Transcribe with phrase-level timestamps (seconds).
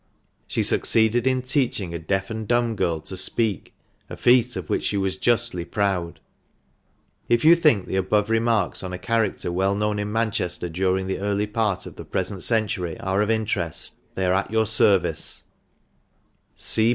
[0.47, 3.75] She succeeded in teaching a deaf and dumb girl to speak—
[4.09, 6.19] a feat of which she was justly proud."
[7.29, 11.19] If you think the above remarks on a character well known in Manchester during the
[11.19, 15.43] early part of the present century are of interest, they are at your service.